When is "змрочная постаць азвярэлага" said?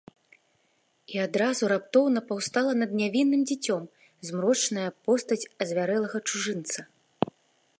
4.31-6.17